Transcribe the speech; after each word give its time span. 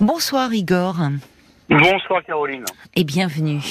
Bonsoir 0.00 0.52
Igor. 0.52 0.96
Bonsoir 1.70 2.22
Caroline. 2.24 2.64
Et 2.94 3.04
bienvenue. 3.04 3.62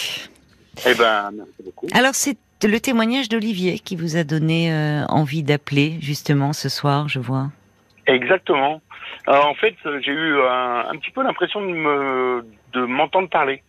Eh 0.87 0.95
ben, 0.95 1.29
merci 1.31 1.63
beaucoup. 1.63 1.87
Alors 1.94 2.15
c'est 2.15 2.37
le 2.63 2.79
témoignage 2.79 3.29
d'Olivier 3.29 3.77
qui 3.77 3.95
vous 3.95 4.17
a 4.17 4.23
donné 4.23 4.73
euh, 4.73 5.05
envie 5.07 5.43
d'appeler 5.43 5.97
justement 6.01 6.51
ce 6.51 6.67
soir, 6.67 7.07
je 7.07 7.19
vois. 7.19 7.49
Exactement. 8.07 8.81
Alors, 9.27 9.47
en 9.47 9.55
fait, 9.55 9.75
j'ai 10.01 10.11
eu 10.11 10.41
un, 10.41 10.85
un, 10.89 10.97
petit 10.97 11.11
peu 11.11 11.23
l'impression 11.23 11.61
de 11.61 11.67
me 11.67 12.46
de 12.73 12.82
m'entendre 12.82 13.30
parler. 13.30 13.62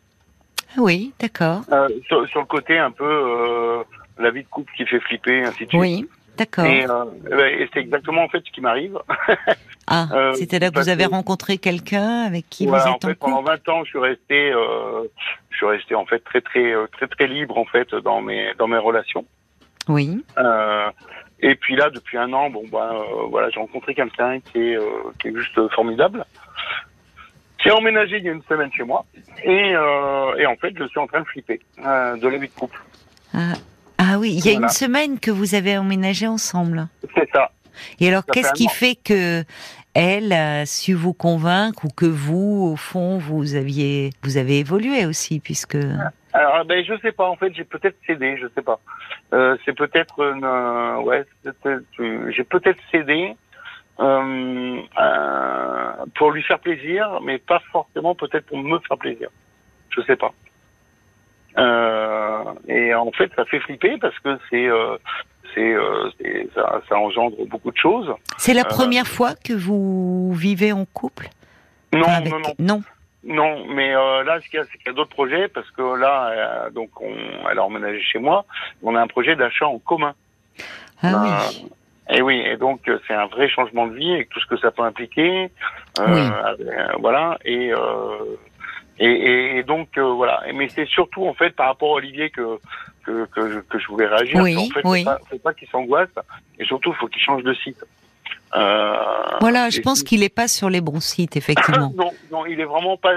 Ah 0.70 0.80
oui, 0.80 1.12
d'accord. 1.20 1.62
Euh, 1.72 1.88
sur, 2.06 2.26
sur, 2.28 2.40
le 2.40 2.46
côté 2.46 2.78
un 2.78 2.90
peu 2.90 3.04
euh, 3.04 3.84
la 4.18 4.30
vie 4.30 4.42
de 4.42 4.48
couple 4.48 4.72
qui 4.76 4.86
fait 4.86 5.00
flipper, 5.00 5.42
ainsi 5.42 5.64
de 5.64 5.70
suite. 5.70 5.80
Oui, 5.80 6.08
d'accord. 6.36 6.64
Et, 6.64 6.86
euh, 6.88 7.48
et 7.48 7.68
c'est 7.72 7.80
exactement 7.80 8.24
en 8.24 8.28
fait 8.28 8.42
ce 8.44 8.50
qui 8.50 8.60
m'arrive. 8.60 8.98
ah, 9.88 10.32
c'était 10.34 10.58
là 10.58 10.70
que 10.70 10.78
vous 10.78 10.88
avez 10.88 11.04
rencontré 11.06 11.58
quelqu'un 11.58 12.22
avec 12.22 12.48
qui 12.50 12.66
voilà, 12.66 12.84
vous 12.84 12.90
en 12.90 12.94
êtes 12.96 13.04
en, 13.04 13.08
fait, 13.08 13.14
couple? 13.14 13.30
pendant 13.32 13.42
20 13.42 13.68
ans, 13.68 13.84
je 13.84 13.90
suis 13.90 13.98
resté, 13.98 14.52
je 15.50 15.56
suis 15.56 15.66
resté 15.66 15.94
en 15.94 16.06
fait 16.06 16.20
très 16.20 16.40
très 16.40 16.74
très 16.92 17.06
très 17.06 17.26
libre 17.26 17.56
en 17.58 17.64
fait 17.66 17.94
dans 17.94 18.20
mes 18.20 18.52
dans 18.58 18.66
mes 18.66 18.78
relations. 18.78 19.24
Oui. 19.88 20.24
Euh, 20.38 20.90
et 21.40 21.54
puis 21.54 21.76
là, 21.76 21.90
depuis 21.90 22.16
un 22.18 22.32
an, 22.32 22.50
bon 22.50 22.64
bah 22.70 22.90
euh, 22.92 23.26
voilà, 23.30 23.50
j'ai 23.50 23.60
rencontré 23.60 23.94
quelqu'un 23.94 24.40
qui 24.40 24.58
est 24.58 24.76
euh, 24.76 24.82
qui 25.20 25.28
est 25.28 25.34
juste 25.36 25.68
formidable, 25.74 26.24
qui 27.62 27.68
a 27.68 27.76
emménagé 27.76 28.16
il 28.18 28.24
y 28.24 28.28
a 28.28 28.32
une 28.32 28.42
semaine 28.44 28.72
chez 28.72 28.84
moi, 28.84 29.04
et 29.44 29.74
euh, 29.74 30.34
et 30.38 30.46
en 30.46 30.56
fait, 30.56 30.72
je 30.76 30.84
suis 30.86 30.98
en 30.98 31.06
train 31.06 31.20
de 31.20 31.26
flipper 31.26 31.60
de 31.78 32.28
la 32.28 32.38
vie 32.38 32.48
de 32.48 32.54
couple. 32.54 32.80
Ah, 33.34 33.52
ah 33.98 34.18
oui, 34.18 34.32
il 34.32 34.44
y 34.46 34.48
a 34.48 34.52
Voilà. 34.52 34.66
une 34.66 34.72
semaine 34.72 35.20
que 35.20 35.30
vous 35.30 35.54
avez 35.54 35.76
emménagé 35.76 36.26
ensemble. 36.26 36.88
C'est 37.14 37.28
ça. 37.32 37.50
Et 38.00 38.08
alors, 38.08 38.24
qu'est-ce 38.26 38.52
qui 38.52 38.68
fait 38.68 38.94
que 38.94 39.44
elle 39.98 40.32
a 40.34 40.66
su 40.66 40.92
vous 40.92 41.14
convaincre 41.14 41.86
ou 41.86 41.88
que 41.88 42.04
vous, 42.04 42.70
au 42.70 42.76
fond, 42.76 43.16
vous 43.16 43.54
aviez, 43.54 44.10
vous 44.22 44.36
avez 44.36 44.58
évolué 44.58 45.06
aussi, 45.06 45.40
puisque. 45.40 45.78
Alors 46.34 46.66
ben 46.66 46.84
je 46.84 46.92
sais 47.00 47.12
pas, 47.12 47.26
en 47.26 47.36
fait, 47.36 47.54
j'ai 47.54 47.64
peut-être 47.64 47.96
cédé, 48.06 48.36
je 48.36 48.46
sais 48.54 48.60
pas. 48.60 48.78
Euh, 49.32 49.56
c'est 49.64 49.72
peut-être 49.72 50.20
euh, 50.20 50.96
ouais, 50.98 51.24
euh, 51.64 51.80
j'ai 52.30 52.44
peut-être 52.44 52.78
cédé. 52.90 53.34
Pour 56.14 56.30
lui 56.30 56.42
faire 56.42 56.58
plaisir, 56.58 57.20
mais 57.22 57.38
pas 57.38 57.60
forcément 57.72 58.14
peut-être 58.14 58.44
pour 58.44 58.58
me 58.58 58.78
faire 58.80 58.98
plaisir. 58.98 59.30
Je 59.88 60.02
sais 60.02 60.16
pas. 60.16 60.34
Et 62.68 62.94
en 62.94 63.10
fait, 63.12 63.32
ça 63.34 63.46
fait 63.46 63.60
flipper 63.60 63.96
parce 63.96 64.18
que 64.18 64.38
c'est, 64.50 64.68
c'est, 65.56 65.72
euh, 65.74 66.10
ça, 66.54 66.80
ça 66.88 66.96
engendre 66.98 67.34
beaucoup 67.46 67.70
de 67.72 67.76
choses. 67.78 68.12
C'est 68.36 68.52
la 68.54 68.60
Euh, 68.60 68.64
première 68.68 69.06
fois 69.06 69.34
que 69.34 69.54
vous 69.54 70.32
vivez 70.34 70.72
en 70.72 70.84
couple? 70.84 71.28
Non, 71.94 72.06
avec- 72.06 72.30
non, 72.32 72.38
non, 72.40 72.54
Non. 72.58 72.82
non. 73.24 73.64
Mais 73.74 73.94
euh, 73.96 74.22
là, 74.24 74.38
ce 74.40 74.48
qu'il 74.48 74.58
y 74.58 74.62
a, 74.62 74.64
c'est 74.66 74.76
qu'il 74.78 74.86
y 74.86 74.90
a 74.90 74.92
d'autres 74.92 75.10
projets 75.10 75.48
parce 75.48 75.70
que 75.70 75.82
là, 75.98 76.28
euh, 76.66 76.70
donc, 76.70 76.90
on, 77.00 77.14
elle 77.50 77.58
a 77.58 77.64
emménagé 77.64 78.00
chez 78.02 78.18
moi. 78.18 78.44
On 78.82 78.94
a 78.94 79.00
un 79.00 79.06
projet 79.06 79.34
d'achat 79.34 79.66
en 79.66 79.78
commun. 79.78 80.14
Ah 81.02 81.06
Euh, 81.06 81.16
oui. 81.62 81.68
Et 82.08 82.22
oui, 82.22 82.36
et 82.46 82.56
donc 82.56 82.82
c'est 83.08 83.14
un 83.14 83.26
vrai 83.26 83.48
changement 83.48 83.88
de 83.88 83.94
vie 83.96 84.12
avec 84.14 84.28
tout 84.28 84.38
ce 84.38 84.46
que 84.46 84.56
ça 84.58 84.70
peut 84.70 84.82
impliquer. 84.82 85.50
Oui. 85.98 86.22
voilà. 87.00 87.36
Et, 87.44 87.72
et, 88.98 89.06
et, 89.10 89.58
et 89.58 89.62
donc 89.64 89.98
voilà. 89.98 90.42
Et- 90.46 90.52
Mais 90.52 90.68
c'est 90.68 90.86
surtout 90.86 91.26
en 91.26 91.34
fait 91.34 91.50
par 91.50 91.66
rapport 91.66 91.90
à 91.90 91.94
Olivier 91.94 92.30
que 92.30 92.58
que, 93.06 93.24
que, 93.26 93.50
je, 93.52 93.58
que 93.60 93.78
je 93.78 93.86
voulais 93.86 94.06
réagir. 94.06 94.40
Oui, 94.42 94.56
en 94.56 94.66
fait, 94.74 94.80
oui. 94.84 95.04
faut 95.04 95.10
pas, 95.10 95.18
faut 95.30 95.38
pas 95.38 95.54
qu'il 95.54 95.68
s'angoisse. 95.68 96.08
Et 96.58 96.64
surtout, 96.64 96.92
faut 96.94 97.06
qu'il 97.06 97.22
change 97.22 97.42
de 97.44 97.54
site. 97.54 97.82
Euh, 98.54 98.94
Voilà, 99.40 99.70
je 99.70 99.80
pense 99.80 100.02
qu'il 100.04 100.20
n'est 100.20 100.28
pas 100.28 100.46
sur 100.48 100.70
les 100.70 100.80
bons 100.80 101.00
sites, 101.00 101.36
effectivement. 101.36 101.92
non, 101.96 102.12
non, 102.32 102.46
il 102.46 102.58
est 102.60 102.64
vraiment 102.64 102.96
pas 102.96 103.10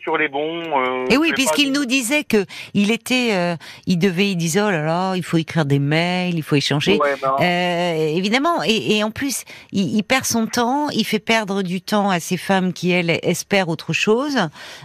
sur 0.00 0.16
les 0.16 0.28
bons. 0.28 0.62
Euh, 0.62 1.06
Et 1.10 1.16
oui, 1.18 1.32
puisqu'il 1.34 1.72
pas- 1.72 1.78
nous 1.80 1.84
disait 1.86 2.22
que 2.24 2.44
il 2.72 2.90
était, 2.92 3.30
euh, 3.32 3.56
il 3.86 3.98
devait, 3.98 4.30
il 4.30 4.36
disait 4.36 4.62
oh 4.62 4.70
là 4.70 4.84
là, 4.84 5.14
il 5.16 5.24
faut 5.24 5.36
écrire 5.38 5.64
des 5.66 5.80
mails, 5.80 6.36
il 6.36 6.42
faut 6.42 6.54
échanger. 6.56 6.98
Ouais, 6.98 7.14
Euh, 7.40 8.16
évidemment, 8.16 8.62
et, 8.64 8.96
et 8.96 9.04
en 9.04 9.10
plus, 9.10 9.44
il, 9.72 9.96
il 9.96 10.02
perd 10.04 10.24
son 10.24 10.46
temps, 10.46 10.88
il 10.90 11.04
fait 11.04 11.18
perdre 11.18 11.62
du 11.62 11.80
temps 11.82 12.08
à 12.08 12.20
ces 12.20 12.36
femmes 12.36 12.72
qui 12.72 12.92
elles 12.92 13.18
espèrent 13.22 13.68
autre 13.68 13.92
chose. 13.92 14.36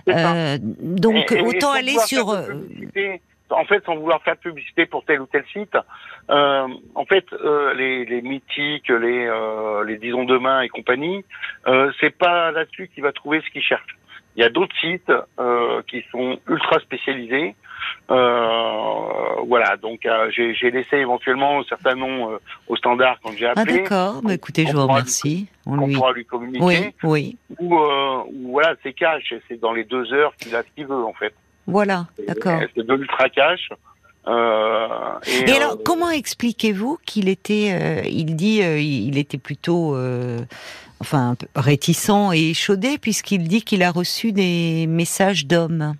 donc 0.07 1.31
Et- 1.31 1.35
et- 1.35 1.37
et 1.37 1.41
autant 1.41 1.71
aller 1.71 1.97
sur. 2.07 2.35
En 3.51 3.65
fait, 3.65 3.83
sans 3.85 3.95
vouloir 3.95 4.21
faire 4.23 4.35
de 4.35 4.39
publicité 4.39 4.85
pour 4.85 5.03
tel 5.05 5.21
ou 5.21 5.27
tel 5.27 5.43
site, 5.51 5.77
euh, 6.29 6.67
en 6.95 7.05
fait, 7.05 7.25
euh, 7.33 7.73
les, 7.73 8.05
les 8.05 8.21
mythiques, 8.21 8.89
les, 8.89 9.25
euh, 9.27 9.83
les 9.83 9.97
disons 9.97 10.23
demain 10.25 10.61
et 10.61 10.69
compagnie, 10.69 11.23
euh, 11.67 11.91
c'est 11.99 12.15
pas 12.15 12.51
là-dessus 12.51 12.89
qu'il 12.93 13.03
va 13.03 13.11
trouver 13.11 13.41
ce 13.45 13.49
qu'il 13.51 13.61
cherche. 13.63 13.97
Il 14.35 14.41
y 14.41 14.45
a 14.45 14.49
d'autres 14.49 14.75
sites 14.79 15.11
euh, 15.39 15.81
qui 15.87 16.03
sont 16.11 16.39
ultra 16.47 16.79
spécialisés. 16.79 17.53
Euh, 18.09 19.41
voilà, 19.47 19.75
donc 19.77 20.05
euh, 20.05 20.29
j'ai 20.31 20.71
laissé 20.71 20.97
éventuellement 20.97 21.63
certains 21.63 21.95
noms 21.95 22.31
euh, 22.31 22.37
au 22.67 22.75
standard 22.75 23.17
quand 23.23 23.31
j'ai 23.35 23.47
Ah 23.47 23.53
appelé, 23.55 23.81
d'accord, 23.81 24.21
bah, 24.23 24.33
écoutez, 24.33 24.65
je 24.67 24.73
vous 24.73 24.87
remercie. 24.87 25.47
On 25.65 25.87
lui. 25.87 25.95
pourra 25.95 26.13
lui 26.13 26.25
communiquer. 26.25 26.63
Oui, 26.63 26.93
oui, 27.03 27.37
Ou, 27.59 27.75
euh, 27.77 28.23
ou 28.31 28.51
voilà, 28.51 28.75
c'est 28.83 28.93
cash, 28.93 29.33
c'est 29.47 29.59
dans 29.59 29.73
les 29.73 29.83
deux 29.83 30.13
heures 30.13 30.35
qu'il 30.37 30.55
a 30.55 30.63
ce 30.63 30.67
qu'il 30.75 30.85
veut 30.87 31.03
en 31.03 31.13
fait. 31.13 31.33
Voilà, 31.71 32.07
d'accord. 32.27 32.61
C'est 32.75 32.85
de 32.85 32.93
l'ultra 32.93 33.29
cash. 33.29 33.69
Euh, 34.27 34.87
et, 35.25 35.49
Et 35.49 35.53
alors, 35.53 35.73
euh, 35.73 35.81
comment 35.83 36.11
expliquez-vous 36.11 36.99
qu'il 37.05 37.27
était, 37.27 37.71
euh, 37.73 38.01
il 38.07 38.35
dit, 38.35 38.61
euh, 38.61 38.77
il 38.79 39.17
était 39.17 39.39
plutôt, 39.39 39.95
enfin, 40.99 41.35
réticent 41.55 42.31
et 42.33 42.51
échaudé, 42.51 42.97
puisqu'il 42.99 43.47
dit 43.47 43.63
qu'il 43.63 43.81
a 43.81 43.89
reçu 43.91 44.31
des 44.31 44.85
messages 44.87 45.47
d'hommes? 45.47 45.95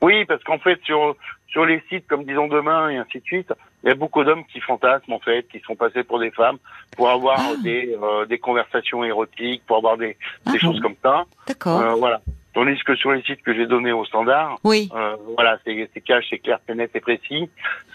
Oui, 0.00 0.24
parce 0.24 0.42
qu'en 0.42 0.58
fait, 0.58 0.80
sur, 0.84 1.14
sur 1.46 1.64
les 1.64 1.80
sites 1.88 2.08
comme 2.08 2.24
Disons 2.24 2.48
Demain 2.48 2.90
et 2.90 2.96
ainsi 2.96 3.18
de 3.20 3.24
suite, 3.24 3.52
il 3.84 3.88
y 3.88 3.92
a 3.92 3.94
beaucoup 3.94 4.24
d'hommes 4.24 4.44
qui 4.52 4.58
fantasment, 4.60 5.14
en 5.14 5.20
fait, 5.20 5.46
qui 5.48 5.60
sont 5.60 5.76
passés 5.76 6.02
pour 6.02 6.18
des 6.18 6.32
femmes, 6.32 6.58
pour 6.96 7.08
avoir 7.10 7.38
Ah. 7.40 7.54
des, 7.62 7.96
des 8.28 8.38
conversations 8.38 9.04
érotiques, 9.04 9.62
pour 9.68 9.76
avoir 9.76 9.96
des, 9.96 10.16
Ah 10.46 10.50
des 10.52 10.58
bon 10.58 10.72
choses 10.72 10.80
comme 10.80 10.96
ça. 11.00 11.24
D'accord. 11.46 11.96
Voilà. 11.98 12.20
Tandis 12.54 12.82
que 12.84 12.94
sur 12.96 13.12
les 13.12 13.22
sites 13.22 13.42
que 13.42 13.54
j'ai 13.54 13.66
donnés 13.66 13.92
au 13.92 14.04
standard, 14.04 14.58
oui. 14.64 14.90
euh, 14.94 15.16
voilà, 15.34 15.58
c'est 15.64 15.88
c'est 15.94 16.00
cash, 16.02 16.26
c'est 16.28 16.38
clair, 16.38 16.58
c'est 16.66 16.74
net 16.74 16.90
et 16.94 17.00
précis. 17.00 17.48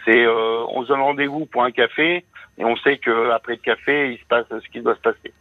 C'est 0.04 0.26
euh, 0.26 0.66
on 0.70 0.84
se 0.84 0.88
donne 0.88 1.02
rendez-vous 1.02 1.46
pour 1.46 1.64
un 1.64 1.72
café 1.72 2.26
et 2.58 2.66
on 2.66 2.76
sait 2.78 2.98
que 2.98 3.32
après 3.32 3.54
le 3.54 3.60
café, 3.62 4.14
il 4.14 4.18
se 4.20 4.26
passe 4.28 4.46
ce 4.50 4.70
qui 4.72 4.82
doit 4.82 4.96
se 4.96 5.02
passer. 5.02 5.34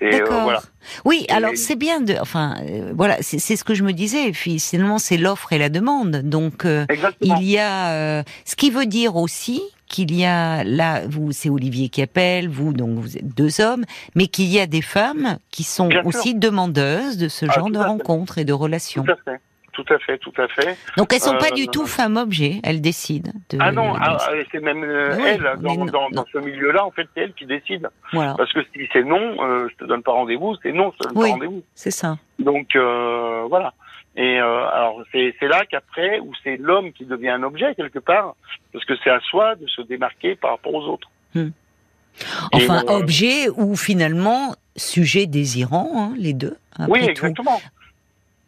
Et 0.00 0.20
euh, 0.20 0.24
voilà. 0.42 0.60
Oui, 1.06 1.24
Et- 1.28 1.32
alors 1.32 1.52
c'est 1.54 1.76
bien 1.76 2.00
de, 2.02 2.14
enfin, 2.20 2.56
euh, 2.68 2.92
voilà, 2.94 3.16
c'est 3.22 3.38
ce 3.56 3.64
que 3.64 3.74
je 3.74 3.82
me 3.82 3.92
disais. 3.92 4.28
Et 4.28 4.32
puis, 4.32 4.60
finalement, 4.60 4.98
c'est 4.98 5.16
l'offre 5.16 5.52
et 5.54 5.58
la 5.58 5.68
demande. 5.70 6.16
Donc, 6.22 6.64
euh, 6.66 6.84
il 7.22 7.42
y 7.42 7.58
a, 7.58 7.92
euh, 7.92 8.22
ce 8.44 8.56
qui 8.56 8.70
veut 8.70 8.84
dire 8.86 9.16
aussi 9.16 9.62
qu'il 9.88 10.14
y 10.14 10.24
a 10.26 10.64
là, 10.64 11.02
vous, 11.08 11.32
c'est 11.32 11.48
Olivier 11.48 11.88
qui 11.88 12.02
appelle, 12.02 12.48
vous, 12.48 12.72
donc 12.74 12.98
vous 12.98 13.16
êtes 13.16 13.34
deux 13.34 13.60
hommes, 13.60 13.84
mais 14.16 14.26
qu'il 14.26 14.46
y 14.46 14.58
a 14.60 14.66
des 14.66 14.82
femmes 14.82 15.38
qui 15.50 15.62
sont 15.62 15.86
Bien 15.86 16.00
sûr. 16.00 16.08
aussi 16.08 16.34
demandeuses 16.34 17.16
de 17.16 17.28
ce 17.28 17.46
Ah, 17.48 17.52
genre 17.54 17.70
de 17.70 17.78
rencontres 17.78 18.36
et 18.38 18.44
de 18.44 18.52
relations. 18.52 19.04
Tout 19.04 19.12
à 19.12 19.16
fait. 19.32 19.40
Tout 19.76 19.84
à 19.92 19.98
fait, 19.98 20.16
tout 20.16 20.32
à 20.38 20.48
fait. 20.48 20.74
Donc, 20.96 21.12
elles 21.12 21.20
sont 21.20 21.36
pas 21.36 21.48
Euh, 21.52 21.54
du 21.54 21.68
tout 21.68 21.84
femmes 21.86 22.16
objets. 22.16 22.60
Elles 22.64 22.80
décident. 22.80 23.30
De, 23.50 23.58
Ah 23.60 23.70
non, 23.72 23.92
ah, 23.94 24.16
ah, 24.18 24.32
c'est 24.50 24.60
même 24.60 24.82
euh, 24.82 25.14
Oui, 25.18 25.22
elle, 25.26 25.42
dans, 25.60 25.74
non, 25.76 25.84
dans, 25.84 26.00
non. 26.04 26.08
dans 26.12 26.24
ce 26.32 26.38
milieu-là, 26.38 26.84
en 26.86 26.90
fait, 26.90 27.06
c'est 27.14 27.20
elle 27.24 27.34
qui 27.34 27.44
décide. 27.44 27.88
voilà, 28.14 28.34
Parce 28.38 28.50
que 28.54 28.60
si 28.74 28.88
c'est 28.90 29.04
non, 29.04 29.36
euh, 29.44 29.68
je 29.70 29.76
te 29.76 29.84
donne 29.84 30.02
pas 30.02 30.12
rendez-vous, 30.12 30.56
c'est 30.62 30.72
non, 30.72 30.92
je 30.94 30.98
te 30.98 31.08
donne 31.12 31.18
Oui. 31.22 31.28
pas 31.28 31.32
rendez-vous. 31.34 31.62
c'est 31.74 31.90
ça. 31.90 32.16
Donc, 32.38 32.74
euh, 32.74 33.44
voilà. 33.50 33.74
Et 34.16 34.40
euh, 34.40 34.66
alors, 34.72 35.02
c'est 35.12 35.34
là 35.42 35.62
qu'après, 35.70 36.20
où 36.20 36.32
c'est 36.42 36.56
l'homme 36.56 36.90
qui 36.92 37.04
devient 37.04 37.28
un 37.28 37.42
objet, 37.42 37.74
quelque 37.74 37.98
part, 37.98 38.34
parce 38.72 38.86
que 38.86 38.94
c'est 39.04 39.10
à 39.10 39.20
soi 39.20 39.56
de 39.56 39.66
se 39.66 39.82
démarquer 39.82 40.36
par 40.36 40.52
rapport 40.52 40.72
aux 40.72 40.84
autres. 40.86 41.10
Enfin, 42.52 42.80
Et, 42.82 42.88
euh, 42.90 42.96
objet 42.96 43.48
ou 43.50 43.76
finalement 43.76 44.54
sujet 44.74 45.26
désirant, 45.26 45.90
hein, 45.94 46.14
les 46.16 46.32
deux. 46.32 46.56
Après 46.78 46.90
oui, 47.08 47.12
tout. 47.14 47.26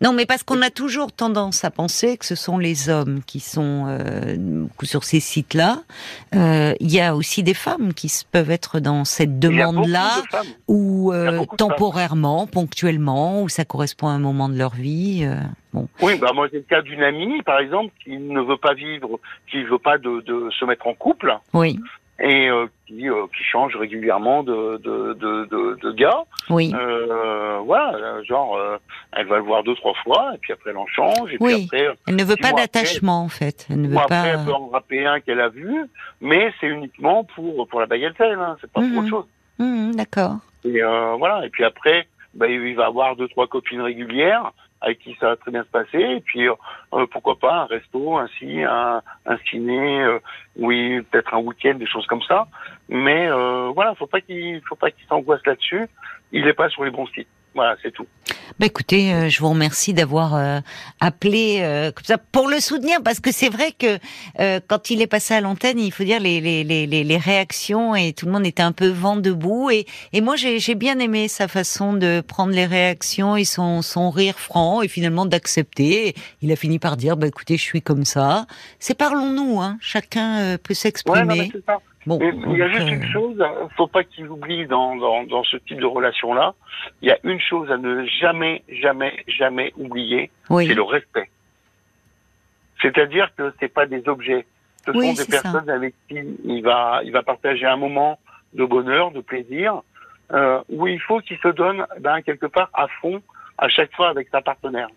Non, 0.00 0.12
mais 0.12 0.26
parce 0.26 0.44
qu'on 0.44 0.62
a 0.62 0.70
toujours 0.70 1.10
tendance 1.12 1.64
à 1.64 1.70
penser 1.70 2.16
que 2.18 2.24
ce 2.24 2.36
sont 2.36 2.58
les 2.58 2.88
hommes 2.88 3.20
qui 3.26 3.40
sont 3.40 3.86
euh, 3.88 4.36
sur 4.82 5.02
ces 5.02 5.18
sites-là. 5.18 5.78
Euh, 6.34 6.74
Il 6.78 6.92
y 6.92 7.00
a 7.00 7.16
aussi 7.16 7.42
des 7.42 7.54
femmes 7.54 7.92
qui 7.94 8.12
peuvent 8.30 8.50
être 8.50 8.78
dans 8.78 9.04
cette 9.04 9.38
demande-là, 9.40 10.22
ou 10.68 11.12
euh, 11.12 11.44
temporairement, 11.56 12.46
ponctuellement, 12.46 13.42
où 13.42 13.48
ça 13.48 13.64
correspond 13.64 14.08
à 14.08 14.12
un 14.12 14.18
moment 14.20 14.48
de 14.48 14.56
leur 14.56 14.74
vie. 14.74 15.24
euh, 15.24 15.36
bon, 15.72 15.88
Oui, 16.00 16.16
bah 16.18 16.30
moi 16.32 16.46
j'ai 16.52 16.58
le 16.58 16.64
cas 16.64 16.82
d'une 16.82 17.02
amie, 17.02 17.42
par 17.42 17.58
exemple, 17.58 17.92
qui 18.04 18.16
ne 18.18 18.40
veut 18.40 18.56
pas 18.56 18.74
vivre, 18.74 19.18
qui 19.50 19.62
veut 19.64 19.78
pas 19.78 19.98
de, 19.98 20.20
de 20.20 20.48
se 20.58 20.64
mettre 20.64 20.86
en 20.86 20.94
couple 20.94 21.36
oui, 21.54 21.78
et 22.20 22.48
euh, 22.50 22.66
qui, 22.86 23.08
euh, 23.08 23.26
qui 23.36 23.44
change 23.44 23.76
régulièrement 23.76 24.42
de, 24.42 24.76
de, 24.78 25.12
de, 25.14 25.44
de, 25.44 25.78
de 25.80 25.92
gars. 25.92 26.22
oui, 26.50 26.72
Euh, 26.74 27.58
voilà, 27.64 27.94
euh, 27.94 28.24
genre, 28.24 28.56
euh, 28.56 28.76
elle 29.12 29.26
va 29.26 29.36
le 29.36 29.42
voir 29.42 29.62
deux, 29.62 29.74
trois 29.76 29.94
fois, 30.02 30.32
et 30.34 30.38
puis 30.38 30.52
après 30.52 30.70
elle 30.70 30.78
en 30.78 30.86
change, 30.88 31.32
et 31.32 31.36
Oui. 31.40 31.68
puis 31.68 31.78
après, 31.78 31.96
elle 32.08 32.16
ne 32.16 32.24
veut 32.24 32.36
pas 32.36 32.52
d'attachement 32.52 33.22
en 33.22 33.28
fait. 33.28 33.66
Elle 33.70 33.82
ne 33.82 33.88
veut 33.88 33.94
pas. 33.94 34.02
après, 34.02 34.28
elle 34.30 34.44
peut 34.44 34.52
en 34.52 34.68
rappeler 34.68 35.04
un 35.06 35.20
qu'elle 35.20 35.40
a 35.40 35.48
vu, 35.48 35.84
mais 36.20 36.52
c'est 36.60 36.66
uniquement 36.66 37.22
pour, 37.24 37.68
pour 37.68 37.78
la 37.80 37.86
bagatelle, 37.86 38.38
hein, 38.40 38.56
c'est 38.60 38.70
pas 38.72 38.80
Mhm. 38.80 38.90
pour 38.94 38.98
autre 39.02 39.08
chose. 39.10 39.24
Hum, 39.60 39.94
D'accord. 39.94 40.36
Et 40.64 40.82
euh, 40.82 41.14
voilà, 41.18 41.46
et 41.46 41.50
puis 41.50 41.62
après, 41.64 42.08
bah, 42.34 42.48
il 42.48 42.74
va 42.74 42.86
avoir 42.86 43.14
deux, 43.16 43.28
trois 43.28 43.46
copines 43.46 43.80
régulières, 43.80 44.52
avec 44.80 44.98
qui 45.00 45.16
ça 45.20 45.28
va 45.28 45.36
très 45.36 45.50
bien 45.50 45.64
se 45.64 45.68
passer. 45.68 45.98
Et 45.98 46.20
puis, 46.20 46.48
euh, 46.48 47.06
pourquoi 47.10 47.38
pas 47.38 47.62
un 47.62 47.64
resto, 47.66 48.16
ainsi, 48.18 48.62
un, 48.62 49.02
un 49.26 49.36
ciné, 49.48 50.02
euh, 50.02 50.18
oui, 50.56 51.00
peut-être 51.02 51.34
un 51.34 51.38
week-end, 51.38 51.74
des 51.74 51.86
choses 51.86 52.06
comme 52.06 52.22
ça. 52.22 52.46
Mais 52.88 53.28
euh, 53.28 53.70
voilà, 53.74 53.94
faut 53.94 54.06
pas 54.06 54.20
qu'il 54.20 54.60
faut 54.68 54.76
pas 54.76 54.90
qu'il 54.90 55.06
s'angoisse 55.06 55.44
là-dessus. 55.46 55.88
Il 56.32 56.44
n'est 56.44 56.52
pas 56.52 56.68
sur 56.68 56.84
les 56.84 56.90
bons 56.90 57.06
sites. 57.08 57.28
Voilà, 57.54 57.76
c'est 57.82 57.90
tout. 57.90 58.06
Bah 58.58 58.66
écoutez, 58.66 59.12
euh, 59.12 59.28
je 59.28 59.40
vous 59.40 59.50
remercie 59.50 59.94
d'avoir 59.94 60.34
euh, 60.34 60.60
appelé 61.00 61.58
euh, 61.60 61.92
comme 61.92 62.04
ça 62.04 62.18
pour 62.18 62.48
le 62.48 62.60
soutenir 62.60 63.02
parce 63.04 63.20
que 63.20 63.30
c'est 63.30 63.48
vrai 63.48 63.72
que 63.72 63.98
quand 64.66 64.90
il 64.90 65.00
est 65.00 65.06
passé 65.06 65.34
à 65.34 65.40
l'antenne, 65.40 65.78
il 65.78 65.92
faut 65.92 66.04
dire 66.04 66.20
les, 66.20 66.40
les, 66.40 66.64
les, 66.64 66.86
les, 66.86 67.16
réactions 67.16 67.94
et 67.94 68.12
tout 68.12 68.26
le 68.26 68.32
monde 68.32 68.46
était 68.46 68.62
un 68.62 68.72
peu 68.72 68.88
vent 68.88 69.16
debout 69.16 69.70
et, 69.70 69.86
et 70.12 70.20
moi 70.20 70.36
j'ai 70.36 70.74
bien 70.74 70.98
aimé 70.98 71.28
sa 71.28 71.48
façon 71.48 71.92
de 71.92 72.20
prendre 72.20 72.52
les 72.52 72.66
réactions 72.66 73.36
et 73.36 73.44
son, 73.44 73.82
son 73.82 74.10
rire 74.10 74.38
franc 74.38 74.82
et 74.82 74.88
finalement 74.88 75.26
d'accepter. 75.26 76.14
Il 76.42 76.50
a 76.52 76.56
fini 76.56 76.78
par 76.78 76.96
dire 76.96 77.16
bah 77.16 77.26
écoutez, 77.26 77.56
je 77.56 77.62
suis 77.62 77.82
comme 77.82 78.04
ça. 78.04 78.46
C'est 78.78 78.96
parlons-nous, 78.96 79.60
hein. 79.60 79.78
chacun 79.80 80.56
peut 80.62 80.74
s'exprimer. 80.74 81.52
Ouais, 81.52 81.74
il 82.20 82.56
y 82.56 82.62
a 82.62 82.68
juste 82.68 82.88
une 82.88 83.04
chose, 83.12 83.42
faut 83.76 83.86
pas 83.86 84.04
qu'il 84.04 84.28
oublie 84.28 84.66
dans, 84.66 84.96
dans, 84.96 85.24
dans, 85.24 85.44
ce 85.44 85.56
type 85.56 85.80
de 85.80 85.86
relation-là, 85.86 86.54
il 87.02 87.08
y 87.08 87.12
a 87.12 87.18
une 87.24 87.40
chose 87.40 87.70
à 87.70 87.76
ne 87.76 88.04
jamais, 88.06 88.62
jamais, 88.68 89.24
jamais 89.26 89.72
oublier, 89.76 90.30
c'est 90.48 90.74
le 90.74 90.82
respect. 90.82 91.30
C'est-à-dire 92.80 93.30
que 93.36 93.52
c'est 93.58 93.72
pas 93.72 93.86
des 93.86 94.08
objets, 94.08 94.46
ce 94.86 94.92
sont 94.92 95.12
des 95.12 95.24
personnes 95.24 95.68
avec 95.68 95.94
qui 96.08 96.20
il 96.44 96.62
va, 96.62 97.00
il 97.04 97.12
va 97.12 97.22
partager 97.22 97.66
un 97.66 97.76
moment 97.76 98.18
de 98.54 98.64
bonheur, 98.64 99.10
de 99.10 99.20
plaisir, 99.20 99.82
euh, 100.32 100.60
où 100.68 100.86
il 100.86 101.00
faut 101.00 101.20
qu'il 101.20 101.38
se 101.38 101.48
donne 101.48 101.84
ben, 102.00 102.22
quelque 102.22 102.46
part 102.46 102.70
à 102.74 102.86
fond 103.00 103.22
à 103.56 103.68
chaque 103.68 103.94
fois 103.94 104.08
avec 104.08 104.28
sa 104.30 104.40
partenaire. 104.40 104.88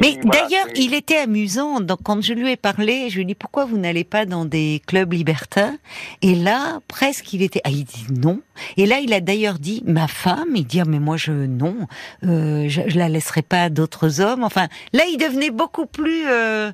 Mais 0.00 0.18
d'ailleurs, 0.24 0.66
il 0.76 0.94
était 0.94 1.16
amusant. 1.16 1.80
Donc, 1.80 2.00
quand 2.02 2.22
je 2.22 2.34
lui 2.34 2.50
ai 2.50 2.56
parlé, 2.56 3.10
je 3.10 3.16
lui 3.16 3.22
ai 3.22 3.24
dit 3.24 3.34
pourquoi 3.34 3.64
vous 3.64 3.78
n'allez 3.78 4.04
pas 4.04 4.26
dans 4.26 4.44
des 4.44 4.80
clubs 4.86 5.12
libertins? 5.12 5.76
Et 6.20 6.34
là, 6.34 6.80
presque, 6.88 7.32
il 7.32 7.42
était. 7.42 7.60
Ah, 7.64 7.70
il 7.70 7.84
dit 7.84 8.06
non. 8.10 8.40
Et 8.76 8.86
là, 8.86 8.98
il 9.00 9.12
a 9.12 9.20
d'ailleurs 9.20 9.58
dit 9.58 9.82
ma 9.86 10.08
femme? 10.08 10.54
Il 10.54 10.66
dit 10.66 10.80
ah, 10.80 10.84
mais 10.86 10.98
moi 10.98 11.16
je 11.16 11.32
non, 11.32 11.76
euh, 12.24 12.66
je, 12.68 12.82
je, 12.86 12.98
la 12.98 13.08
laisserai 13.08 13.42
pas 13.42 13.64
à 13.64 13.68
d'autres 13.70 14.20
hommes. 14.20 14.44
Enfin, 14.44 14.68
là, 14.92 15.04
il 15.10 15.16
devenait 15.16 15.50
beaucoup 15.50 15.86
plus 15.86 16.24
euh, 16.28 16.70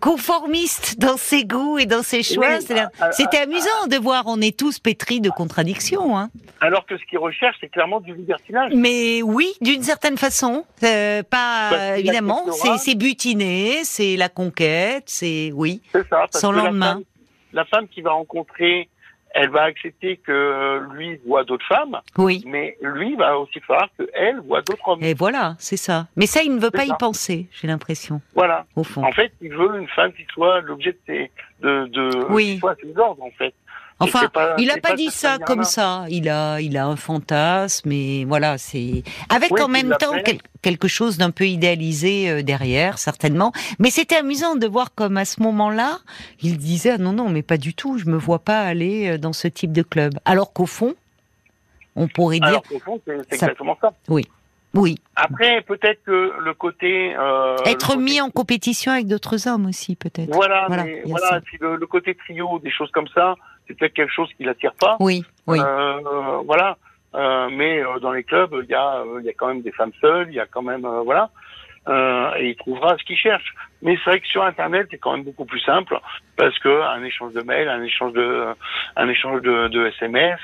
conformiste 0.00 0.98
dans 0.98 1.16
ses 1.16 1.44
goûts 1.44 1.78
et 1.78 1.86
dans 1.86 2.02
ses 2.02 2.22
choix. 2.22 2.58
Ah, 2.70 2.90
ah, 3.00 3.12
c'était 3.12 3.38
amusant 3.38 3.86
de 3.88 3.96
voir. 3.96 4.24
On 4.26 4.40
est 4.40 4.56
tous 4.56 4.78
pétris 4.78 5.20
de 5.20 5.30
contradictions. 5.30 6.16
Hein. 6.16 6.30
Alors 6.60 6.86
que 6.86 6.96
ce 6.96 7.04
qu'il 7.04 7.18
recherche, 7.18 7.56
c'est 7.60 7.68
clairement 7.68 8.00
du 8.00 8.14
libertinage. 8.14 8.72
Mais 8.74 9.22
oui, 9.22 9.52
d'une 9.60 9.82
certaine 9.82 10.16
façon, 10.16 10.64
euh, 10.84 11.22
pas 11.22 11.61
bah, 11.70 11.98
évidemment, 11.98 12.44
c'est 12.78 12.94
butiné, 12.94 13.84
c'est 13.84 14.16
la 14.16 14.28
conquête, 14.28 15.04
c'est 15.06 15.52
oui. 15.54 15.82
C'est 15.92 16.08
ça. 16.08 16.26
Parce 16.30 16.38
sans 16.40 16.52
lendemain. 16.52 17.02
La 17.52 17.64
femme, 17.66 17.86
qui 17.88 18.00
va 18.00 18.12
rencontrer, 18.12 18.88
elle 19.34 19.50
va 19.50 19.62
accepter 19.62 20.18
que 20.18 20.80
lui 20.94 21.18
voit 21.26 21.44
d'autres 21.44 21.66
femmes. 21.66 21.98
Oui. 22.18 22.42
Mais 22.46 22.76
lui 22.80 23.14
va 23.16 23.38
aussi 23.38 23.60
falloir 23.60 23.88
qu'elle 23.96 24.40
voit 24.40 24.62
d'autres 24.62 24.86
hommes. 24.88 25.02
Et 25.02 25.14
voilà, 25.14 25.56
c'est 25.58 25.76
ça. 25.76 26.06
Mais 26.16 26.26
ça, 26.26 26.42
il 26.42 26.54
ne 26.54 26.60
veut 26.60 26.70
pas 26.70 26.84
y 26.84 26.92
penser, 26.98 27.46
j'ai 27.52 27.66
l'impression. 27.66 28.20
Voilà. 28.34 28.66
Au 28.76 28.84
fond. 28.84 29.04
En 29.04 29.12
fait, 29.12 29.32
il 29.40 29.54
veut 29.54 29.78
une 29.78 29.88
femme 29.88 30.12
qui 30.12 30.24
soit 30.32 30.60
l'objet 30.60 30.92
de 30.92 30.98
ses, 31.06 31.30
de, 31.60 31.86
de, 31.86 32.26
oui. 32.30 32.58
soit 32.58 32.76
ses 32.82 32.96
ordres, 32.98 33.22
en 33.22 33.30
fait. 33.30 33.54
Enfin, 34.02 34.30
il 34.58 34.66
n'a 34.66 34.76
pas, 34.76 34.94
dit 34.94 35.10
ça 35.10 35.38
comme 35.38 35.64
ça. 35.64 36.04
Il 36.08 36.28
a, 36.28 36.60
il 36.60 36.76
a 36.76 36.86
un 36.86 36.96
fantasme, 36.96 37.88
mais 37.88 38.24
voilà, 38.24 38.58
c'est 38.58 39.02
avec 39.28 39.58
en 39.60 39.68
même 39.68 39.94
temps 39.98 40.14
quelque 40.62 40.88
chose 40.88 41.18
d'un 41.18 41.30
peu 41.30 41.46
idéalisé 41.46 42.30
euh, 42.30 42.42
derrière, 42.42 42.98
certainement. 42.98 43.52
Mais 43.78 43.90
c'était 43.90 44.16
amusant 44.16 44.56
de 44.56 44.66
voir 44.66 44.94
comme 44.94 45.16
à 45.16 45.24
ce 45.24 45.42
moment-là, 45.42 45.98
il 46.40 46.58
disait 46.58 46.90
ah 46.90 46.98
non 46.98 47.12
non, 47.12 47.28
mais 47.28 47.42
pas 47.42 47.56
du 47.56 47.74
tout. 47.74 47.98
Je 47.98 48.06
me 48.06 48.16
vois 48.16 48.38
pas 48.38 48.60
aller 48.60 49.10
euh, 49.10 49.18
dans 49.18 49.32
ce 49.32 49.48
type 49.48 49.72
de 49.72 49.82
club. 49.82 50.14
Alors 50.24 50.52
qu'au 50.52 50.66
fond, 50.66 50.94
on 51.96 52.08
pourrait 52.08 52.38
dire. 52.38 52.48
Alors 52.48 52.62
qu'au 52.62 52.78
fond, 52.78 53.00
c'est 53.06 53.32
exactement 53.32 53.76
ça. 53.80 53.92
Oui. 54.08 54.26
Oui. 54.74 54.98
Après, 55.16 55.60
peut-être 55.62 56.02
que 56.04 56.32
le 56.38 56.54
côté 56.54 57.14
euh, 57.14 57.56
être 57.66 57.98
mis 57.98 58.20
en 58.22 58.30
compétition 58.30 58.92
avec 58.92 59.06
d'autres 59.06 59.46
hommes 59.46 59.66
aussi, 59.66 59.96
peut-être. 59.96 60.32
Voilà, 60.32 60.64
voilà. 60.66 60.86
voilà 61.04 61.40
puis 61.42 61.58
le, 61.60 61.76
le, 61.76 61.86
côté 61.86 62.14
trio, 62.14 62.58
des 62.58 62.70
choses 62.70 62.90
comme 62.90 63.08
ça, 63.08 63.34
c'est 63.72 63.78
peut-être 63.78 63.94
quelque 63.94 64.12
chose 64.12 64.28
qui 64.36 64.44
l'attire 64.44 64.74
pas. 64.78 64.96
Oui, 65.00 65.24
oui. 65.46 65.58
Euh, 65.58 66.42
voilà. 66.44 66.76
Euh, 67.14 67.48
mais 67.50 67.82
euh, 67.82 67.98
dans 67.98 68.12
les 68.12 68.24
clubs, 68.24 68.54
il 68.62 68.70
y 68.70 68.74
a, 68.74 69.02
il 69.18 69.24
y 69.24 69.28
a 69.28 69.32
quand 69.32 69.48
même 69.48 69.62
des 69.62 69.72
femmes 69.72 69.92
seules, 70.00 70.28
il 70.28 70.34
y 70.34 70.40
a 70.40 70.46
quand 70.46 70.62
même, 70.62 70.86
voilà. 71.04 71.30
et 72.38 72.50
il 72.50 72.56
trouvera 72.56 72.96
ce 72.98 73.04
qu'il 73.04 73.16
cherche. 73.16 73.54
Mais 73.82 73.96
c'est 73.96 74.10
vrai 74.10 74.20
que 74.20 74.26
sur 74.28 74.44
Internet, 74.44 74.86
c'est 74.90 74.98
quand 74.98 75.12
même 75.12 75.24
beaucoup 75.24 75.44
plus 75.44 75.60
simple 75.60 75.98
parce 76.36 76.56
que 76.60 76.82
un 76.82 77.02
échange 77.02 77.32
de 77.32 77.42
mails, 77.42 77.68
un 77.68 77.82
échange 77.82 78.12
de, 78.12 78.46
un 78.96 79.08
échange 79.08 79.42
de, 79.42 79.68
de 79.68 79.86
SMS, 79.88 80.40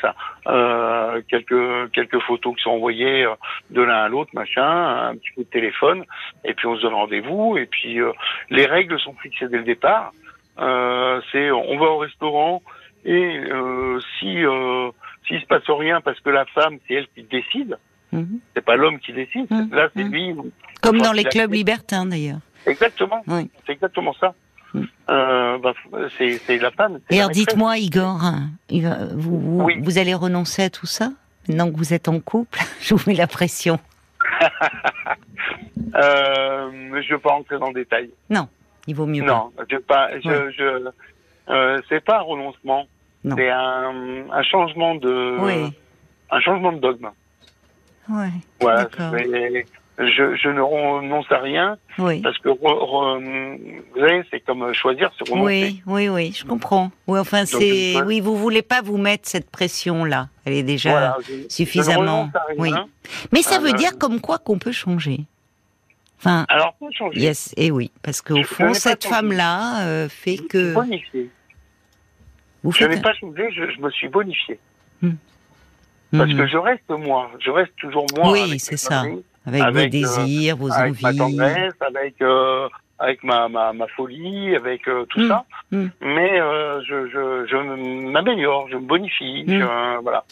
euh, 0.46 1.22
quelques 1.28 1.92
quelques 1.92 2.20
photos 2.20 2.56
qui 2.56 2.62
sont 2.62 2.70
envoyées 2.70 3.26
de 3.70 3.80
l'un 3.80 4.04
à 4.04 4.08
l'autre, 4.08 4.30
machin, 4.34 5.08
un 5.10 5.16
petit 5.16 5.30
coup 5.34 5.44
de 5.44 5.50
téléphone, 5.50 6.04
et 6.44 6.52
puis 6.52 6.66
on 6.66 6.76
se 6.76 6.82
donne 6.82 6.94
rendez-vous. 6.94 7.56
Et 7.56 7.66
puis 7.66 7.98
les 8.50 8.66
règles 8.66 8.98
sont 8.98 9.14
fixées 9.22 9.48
dès 9.48 9.58
le 9.58 9.64
départ. 9.64 10.12
c'est 11.32 11.50
on 11.50 11.78
va 11.78 11.86
au 11.86 11.98
restaurant, 11.98 12.60
et 13.04 13.38
euh, 13.38 14.00
si 14.18 14.44
euh, 14.44 14.90
s'il 15.26 15.40
se 15.40 15.46
passe 15.46 15.68
rien 15.68 16.00
parce 16.00 16.20
que 16.20 16.30
la 16.30 16.44
femme 16.46 16.78
c'est 16.86 16.94
elle 16.94 17.08
qui 17.14 17.22
décide, 17.22 17.78
mhm. 18.12 18.40
c'est 18.54 18.64
pas 18.64 18.76
l'homme 18.76 18.98
qui 18.98 19.12
décide. 19.12 19.50
Mhm. 19.50 19.70
Là 19.72 19.88
c'est 19.94 20.04
mhm. 20.04 20.12
lui. 20.12 20.34
Comme 20.80 20.98
dans 20.98 21.12
les 21.12 21.24
clubs 21.24 21.52
libertins 21.52 22.06
d'ailleurs. 22.06 22.40
Exactement. 22.66 23.22
C'est 23.66 23.72
exactement 23.72 24.14
ça. 24.14 24.34
Euh, 25.10 25.58
bah, 25.58 25.72
c'est 26.18 26.58
la 26.58 26.70
femme. 26.70 27.00
Et 27.10 27.18
alors 27.18 27.30
dites-moi 27.30 27.78
Igor, 27.78 28.20
vous, 28.70 29.40
vous, 29.40 29.70
vous, 29.80 29.98
allez 29.98 30.14
renoncer 30.14 30.62
à 30.62 30.70
tout 30.70 30.86
ça 30.86 31.10
maintenant 31.48 31.70
que 31.70 31.76
vous 31.76 31.94
êtes 31.94 32.08
en 32.08 32.20
couple? 32.20 32.58
Je 32.80 32.94
vous 32.94 33.02
mets 33.06 33.16
la 33.16 33.26
pression. 33.26 33.78
euh, 35.94 37.02
je 37.02 37.12
veux 37.12 37.18
pas 37.18 37.30
rentrer 37.30 37.58
dans 37.58 37.68
le 37.68 37.74
détail. 37.74 38.10
Non, 38.30 38.48
il 38.86 38.94
vaut 38.94 39.06
mieux 39.06 39.24
non, 39.24 39.50
pas. 39.56 39.64
Je, 39.70 39.76
pas 39.78 40.20
je, 40.20 40.50
je 40.50 40.90
euh, 41.50 41.80
c'est 41.88 42.04
pas 42.04 42.18
un 42.18 42.22
renoncement. 42.22 42.86
C'est 43.24 43.50
un, 43.50 44.30
un, 44.30 44.42
changement 44.42 44.94
de, 44.94 45.36
oui. 45.40 45.72
un 46.30 46.40
changement 46.40 46.72
de 46.72 46.78
dogme. 46.78 47.10
Ouais. 48.08 48.30
Voilà. 48.60 48.88
Je, 49.98 50.36
je 50.36 50.48
ne 50.48 50.60
renonce 50.60 51.26
à 51.32 51.38
rien 51.38 51.76
oui. 51.98 52.20
parce 52.20 52.38
que 52.38 52.50
vous 52.50 54.00
savez, 54.00 54.22
c'est 54.30 54.38
comme 54.40 54.72
choisir, 54.72 55.10
c'est 55.18 55.28
renoncer. 55.28 55.44
Oui, 55.44 55.82
oui, 55.86 56.08
oui, 56.08 56.32
je 56.32 56.44
comprends. 56.44 56.92
Oui, 57.08 57.18
enfin, 57.18 57.44
c'est, 57.46 58.00
oui, 58.02 58.20
vous 58.20 58.36
voulez 58.36 58.62
pas 58.62 58.80
vous 58.80 58.96
mettre 58.96 59.28
cette 59.28 59.50
pression 59.50 60.04
là. 60.04 60.28
Elle 60.44 60.52
est 60.52 60.62
déjà 60.62 61.16
suffisamment. 61.48 62.30
oui. 62.58 62.70
Mais 63.32 63.42
ça 63.42 63.58
veut 63.58 63.70
euh, 63.70 63.76
dire 63.76 63.98
comme 63.98 64.20
quoi 64.20 64.38
qu'on 64.38 64.58
peut 64.60 64.72
changer. 64.72 65.22
Enfin, 66.20 66.46
alors 66.48 66.74
peut 66.78 66.86
changer. 66.96 67.18
Yes, 67.18 67.52
et 67.56 67.72
oui, 67.72 67.90
parce 68.02 68.22
qu'au 68.22 68.44
fond, 68.44 68.74
cette 68.74 69.04
femme-là 69.04 69.80
euh, 69.86 70.08
fait 70.08 70.36
que. 70.36 70.74
Vous 72.62 72.72
je 72.72 72.84
n'ai 72.84 73.00
pas 73.00 73.14
changé, 73.14 73.50
je, 73.52 73.80
me 73.80 73.90
suis 73.90 74.08
bonifié. 74.08 74.58
Hmm. 75.02 75.12
Parce 76.16 76.30
que 76.30 76.42
hmm. 76.42 76.48
je 76.48 76.56
reste 76.56 76.90
moi, 76.90 77.30
je 77.38 77.50
reste 77.50 77.74
toujours 77.76 78.06
moi. 78.16 78.32
Oui, 78.32 78.58
c'est 78.58 78.76
ça. 78.76 79.04
avec, 79.46 79.62
vos 79.62 79.78
euh, 79.78 79.88
désirs, 79.88 80.56
vos 80.56 80.72
avec 80.72 80.92
envies. 80.92 81.02
Ma 81.02 81.14
tendresse, 81.14 81.74
avec, 81.80 82.20
euh, 82.22 82.68
avec 82.98 83.22
ma, 83.22 83.48
ma, 83.48 83.72
ma, 83.72 83.86
folie, 83.88 84.56
avec 84.56 84.88
euh, 84.88 85.04
tout 85.06 85.20
hmm. 85.20 85.28
ça. 85.28 85.44
Mais 85.70 86.38
je, 86.88 87.08
je, 87.12 87.46
je 87.48 87.56
m'améliore, 88.10 88.68
je 88.70 88.76
me 88.76 88.86
bonifie. 88.86 89.44
voilà. 90.02 90.24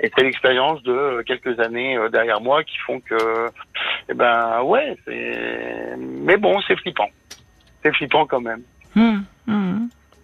Et 0.00 0.10
c'est 0.16 0.24
l'expérience 0.24 0.82
de 0.82 1.22
quelques 1.22 1.60
années 1.60 1.98
derrière 2.10 2.40
moi 2.40 2.64
qui 2.64 2.78
font 2.78 2.98
que, 3.00 3.48
eh 4.08 4.14
ben 4.14 4.62
ouais, 4.62 4.96
c'est. 5.04 5.96
Mais 5.98 6.36
bon, 6.36 6.60
c'est 6.66 6.76
flippant. 6.76 7.10
C'est 7.82 7.94
flippant 7.94 8.26
quand 8.26 8.40
même. 8.40 8.62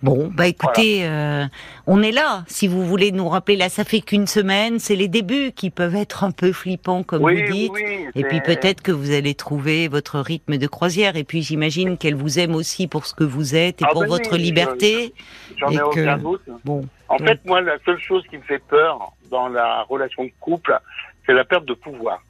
Bon, 0.02 0.30
bah 0.32 0.46
écoutez, 0.46 1.06
euh, 1.06 1.44
on 1.86 2.02
est 2.02 2.12
là. 2.12 2.44
Si 2.46 2.68
vous 2.68 2.86
voulez 2.86 3.12
nous 3.12 3.28
rappeler, 3.28 3.56
là, 3.56 3.68
ça 3.68 3.84
fait 3.84 4.00
qu'une 4.00 4.26
semaine. 4.26 4.78
C'est 4.78 4.96
les 4.96 5.08
débuts 5.08 5.52
qui 5.52 5.68
peuvent 5.68 5.94
être 5.94 6.24
un 6.24 6.30
peu 6.30 6.52
flippants, 6.52 7.02
comme 7.02 7.22
vous 7.22 7.52
dites. 7.52 7.72
et 8.14 8.24
puis 8.24 8.40
peut-être 8.40 8.80
que 8.80 8.92
vous 8.92 9.12
allez 9.12 9.34
trouver 9.34 9.88
votre 9.88 10.18
rythme 10.20 10.56
de 10.56 10.66
croisière. 10.66 11.16
Et 11.16 11.24
puis 11.24 11.42
j'imagine 11.42 11.98
qu'elle 11.98 12.14
vous 12.14 12.38
aime 12.38 12.54
aussi 12.54 12.86
pour 12.86 13.04
ce 13.04 13.14
que 13.14 13.24
vous 13.24 13.54
êtes 13.54 13.82
et 13.82 13.84
ah 13.86 13.92
pour 13.92 14.02
ben 14.02 14.08
votre 14.08 14.36
liberté. 14.36 15.12
J'en 15.58 15.70
ai 15.70 15.82
aucun 15.82 16.16
doute. 16.16 16.42
Bon. 16.64 16.86
En 17.08 17.18
fait, 17.18 17.44
moi, 17.44 17.60
la 17.60 17.78
seule 17.84 18.00
chose 18.00 18.24
qui 18.30 18.38
me 18.38 18.42
fait 18.42 18.62
peur 18.68 19.12
dans 19.30 19.48
la 19.48 19.82
relation 19.82 20.24
de 20.24 20.30
couple, 20.40 20.78
c'est 21.26 21.34
la 21.34 21.44
perte 21.44 21.66
de 21.66 21.74
pouvoir. 21.74 22.22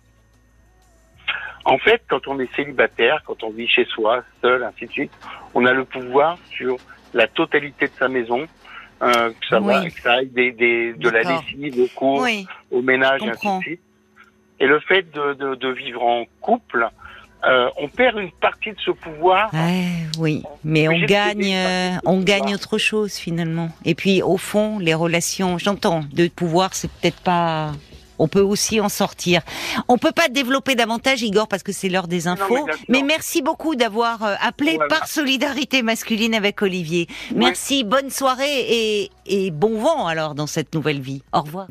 En 1.64 1.78
fait, 1.78 2.02
quand 2.08 2.26
on 2.26 2.40
est 2.40 2.52
célibataire, 2.56 3.22
quand 3.24 3.44
on 3.44 3.50
vit 3.50 3.68
chez 3.68 3.84
soi, 3.84 4.24
seul, 4.40 4.64
ainsi 4.64 4.86
de 4.86 4.90
suite, 4.90 5.12
on 5.54 5.66
a 5.66 5.72
le 5.72 5.84
pouvoir 5.84 6.38
sur 6.50 6.78
la 7.14 7.26
totalité 7.26 7.86
de 7.86 7.92
sa 7.98 8.08
maison, 8.08 8.46
euh, 9.02 9.30
que 9.30 9.46
ça 9.48 9.60
va, 9.60 9.84
que 9.84 10.00
ça 10.00 10.12
aille 10.14 10.26
des, 10.28 10.52
des, 10.52 10.92
de 10.92 11.08
la 11.08 11.22
lessive 11.22 11.80
au 11.80 11.88
cours, 11.94 12.26
au 12.70 12.82
ménage, 12.82 13.22
ainsi 13.22 13.46
de 13.46 13.62
suite. 13.62 13.80
Et 14.58 14.66
le 14.66 14.78
fait 14.80 15.10
de, 15.10 15.34
de, 15.34 15.54
de 15.54 15.68
vivre 15.68 16.02
en 16.02 16.24
couple, 16.40 16.86
euh, 17.44 17.70
on 17.78 17.88
perd 17.88 18.18
une 18.18 18.30
partie 18.30 18.72
de 18.72 18.80
ce 18.84 18.90
pouvoir. 18.90 19.48
Ouais, 19.54 19.86
oui, 20.18 20.42
mais 20.62 20.86
on 20.88 21.00
gagne, 21.06 21.54
euh, 21.54 21.96
on 22.04 22.20
gagne 22.20 22.54
autre 22.54 22.76
chose 22.76 23.14
finalement. 23.14 23.70
Et 23.86 23.94
puis 23.94 24.20
au 24.22 24.36
fond, 24.36 24.78
les 24.78 24.92
relations, 24.92 25.56
j'entends, 25.56 26.04
de 26.12 26.28
pouvoir, 26.28 26.74
c'est 26.74 26.90
peut-être 26.90 27.20
pas. 27.22 27.72
On 28.20 28.28
peut 28.28 28.40
aussi 28.42 28.80
en 28.80 28.88
sortir. 28.90 29.40
On 29.88 29.96
peut 29.98 30.12
pas 30.12 30.28
développer 30.28 30.74
davantage, 30.74 31.22
Igor, 31.22 31.48
parce 31.48 31.62
que 31.62 31.72
c'est 31.72 31.88
l'heure 31.88 32.06
des 32.06 32.24
Non, 32.24 32.32
infos. 32.32 32.66
mais 32.88 33.02
merci 33.02 33.40
beaucoup 33.42 33.74
d'avoir 33.76 34.22
euh, 34.22 34.34
appelé 34.42 34.78
par 34.90 35.08
solidarité 35.08 35.82
masculine 35.82 36.34
avec 36.34 36.60
Olivier. 36.62 37.08
Merci, 37.34 37.82
bonne 37.82 38.10
soirée 38.10 38.60
et, 38.68 39.10
et 39.26 39.50
bon 39.50 39.78
vent 39.80 40.06
alors 40.06 40.34
dans 40.34 40.46
cette 40.46 40.74
nouvelle 40.74 41.00
vie. 41.00 41.22
Au 41.32 41.40
revoir. 41.40 41.66